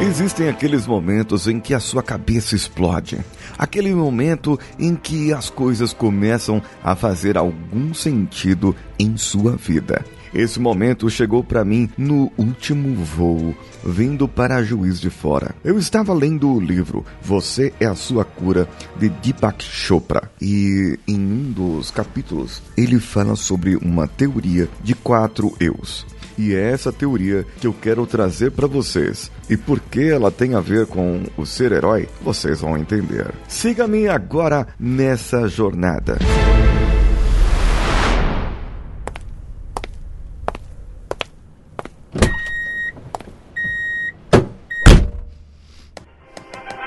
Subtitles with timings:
[0.00, 3.18] Existem aqueles momentos em que a sua cabeça explode.
[3.58, 10.04] Aquele momento em que as coisas começam a fazer algum sentido em sua vida.
[10.32, 15.52] Esse momento chegou para mim no último voo, vindo para Juiz de Fora.
[15.64, 21.18] Eu estava lendo o livro Você é a Sua Cura, de Deepak Chopra, e em
[21.18, 26.06] um dos capítulos ele fala sobre uma teoria de quatro eus.
[26.38, 29.30] E é essa teoria que eu quero trazer para vocês.
[29.50, 33.26] E por que ela tem a ver com o ser herói, vocês vão entender.
[33.48, 36.16] Siga-me agora nessa jornada.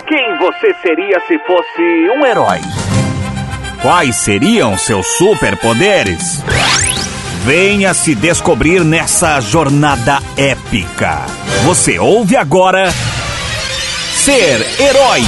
[0.07, 1.81] Quem você seria se fosse
[2.17, 2.59] um herói?
[3.81, 6.41] Quais seriam seus superpoderes?
[7.43, 11.25] Venha se descobrir nessa jornada épica.
[11.65, 12.93] Você ouve agora
[14.13, 15.21] Ser Herói.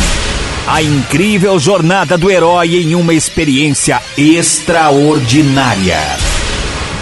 [0.67, 5.97] A incrível jornada do herói em uma experiência extraordinária.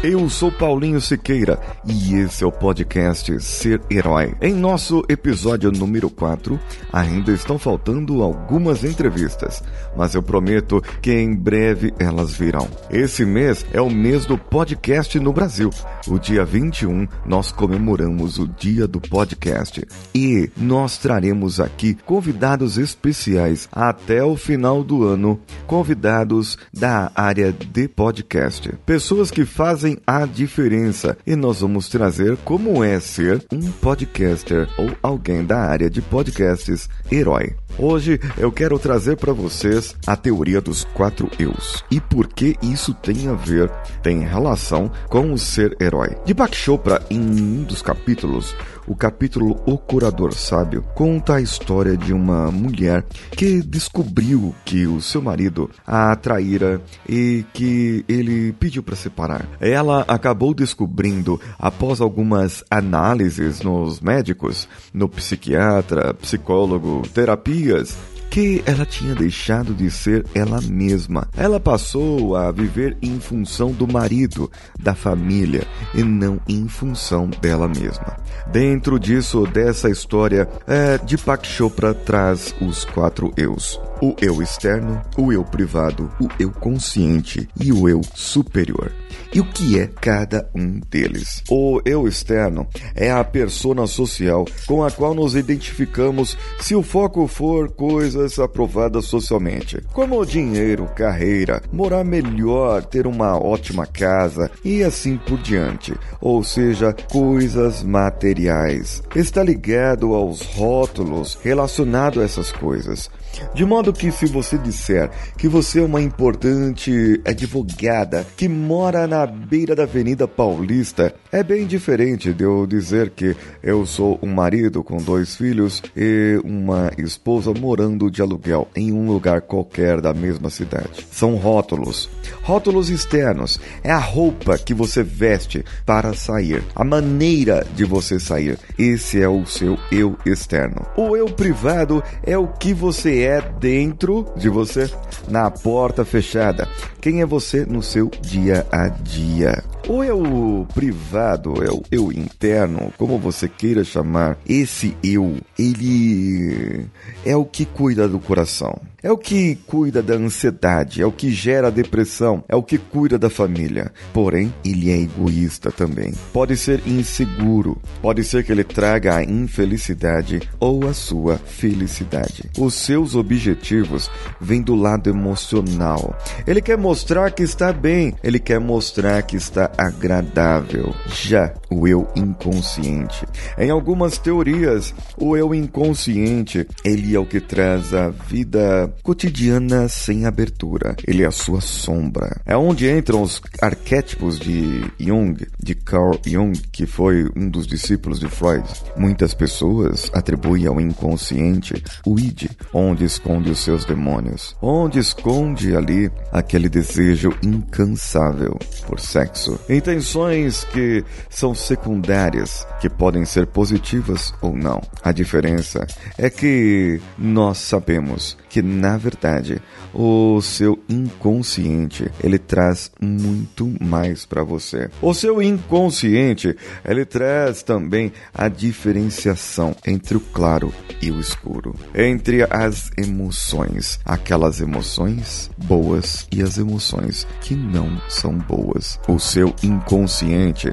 [0.00, 4.32] Eu sou Paulinho Siqueira e esse é o podcast Ser Herói.
[4.40, 6.58] Em nosso episódio número 4,
[6.92, 9.60] ainda estão faltando algumas entrevistas,
[9.96, 12.68] mas eu prometo que em breve elas virão.
[12.88, 15.68] Esse mês é o mês do podcast no Brasil.
[16.06, 23.68] O dia 21 nós comemoramos o Dia do Podcast e nós traremos aqui convidados especiais
[23.72, 31.16] até o final do ano, convidados da área de podcast, pessoas que fazem a diferença
[31.26, 36.88] e nós vamos trazer como é ser um podcaster ou alguém da área de podcasts
[37.10, 37.54] herói.
[37.78, 42.92] Hoje eu quero trazer para vocês a teoria dos quatro eus e por que isso
[42.92, 43.70] tem a ver,
[44.02, 46.16] tem relação com o ser herói.
[46.26, 48.54] Deepak Chopra, em um dos capítulos,
[48.88, 55.00] o capítulo O Curador Sábio conta a história de uma mulher que descobriu que o
[55.00, 59.46] seu marido a traíra e que ele pediu para separar.
[59.78, 67.96] Ela acabou descobrindo, após algumas análises nos médicos, no psiquiatra, psicólogo, terapias,
[68.38, 71.26] que ela tinha deixado de ser ela mesma.
[71.36, 77.66] Ela passou a viver em função do marido, da família e não em função dela
[77.66, 78.16] mesma.
[78.46, 83.80] Dentro disso, dessa história, é, Deepak Chopra traz os quatro eus.
[84.00, 88.92] O eu externo, o eu privado, o eu consciente e o eu superior.
[89.34, 91.42] E o que é cada um deles?
[91.50, 97.26] O eu externo é a persona social com a qual nos identificamos se o foco
[97.26, 105.16] for coisas aprovadas socialmente, como dinheiro, carreira, morar melhor, ter uma ótima casa e assim
[105.16, 109.02] por diante, ou seja, coisas materiais.
[109.14, 113.08] Está ligado aos rótulos relacionado a essas coisas.
[113.54, 119.26] De modo que se você disser que você é uma importante advogada que mora na
[119.26, 124.82] beira da Avenida Paulista, é bem diferente de eu dizer que eu sou um marido
[124.82, 130.50] com dois filhos e uma esposa morando de aluguel em um lugar qualquer da mesma
[130.50, 131.06] cidade.
[131.10, 132.08] São rótulos.
[132.42, 138.58] Rótulos externos é a roupa que você veste para sair, a maneira de você sair.
[138.78, 140.86] Esse é o seu eu externo.
[140.96, 144.90] O eu privado é o que você é dentro de você,
[145.28, 146.68] na porta fechada.
[147.00, 149.62] Quem é você no seu dia a dia?
[149.88, 156.86] O eu privado, é o eu interno, como você queira chamar, esse eu, ele
[157.24, 158.78] é o que cuida do coração.
[159.00, 162.76] É o que cuida da ansiedade, é o que gera a depressão, é o que
[162.76, 163.92] cuida da família.
[164.12, 166.12] Porém, ele é egoísta também.
[166.32, 172.50] Pode ser inseguro, pode ser que ele traga a infelicidade ou a sua felicidade.
[172.58, 176.18] Os seus objetivos vêm do lado emocional.
[176.44, 180.92] Ele quer mostrar que está bem, ele quer mostrar que está agradável.
[181.06, 183.24] Já o eu inconsciente.
[183.56, 190.26] Em algumas teorias, o eu inconsciente, ele é o que traz a vida cotidiana sem
[190.26, 190.96] abertura.
[191.06, 192.40] Ele é a sua sombra.
[192.44, 198.18] É onde entram os arquétipos de Jung, de Carl Jung, que foi um dos discípulos
[198.20, 198.66] de Freud.
[198.96, 206.10] Muitas pessoas atribuem ao inconsciente o id, onde esconde os seus demônios, onde esconde ali
[206.32, 209.58] aquele desejo incansável por sexo.
[209.68, 214.80] Intenções que são secundárias, que podem ser positivas ou não.
[215.02, 215.86] A diferença
[216.16, 219.60] é que nós sabemos que na verdade
[219.92, 224.88] o seu inconsciente ele traz muito mais para você.
[225.02, 230.72] O seu inconsciente ele traz também a diferenciação entre o claro
[231.02, 238.32] e o escuro, entre as emoções, aquelas emoções boas e as emoções que não são
[238.32, 238.98] boas.
[239.08, 240.72] O seu inconsciente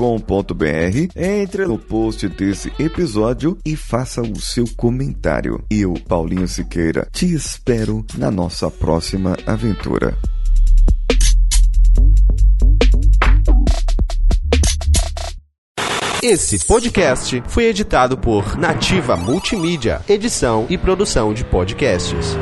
[1.17, 5.65] entre no post desse episódio e faça o seu comentário.
[5.71, 10.17] Eu, Paulinho Siqueira, te espero na nossa próxima aventura.
[16.23, 22.37] Esse podcast foi editado por Nativa Multimídia, edição e produção de podcasts.